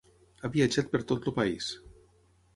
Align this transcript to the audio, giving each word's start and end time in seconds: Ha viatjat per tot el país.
Ha 0.39 0.49
viatjat 0.55 0.89
per 0.95 1.01
tot 1.13 1.29
el 1.33 1.37
país. 1.37 1.71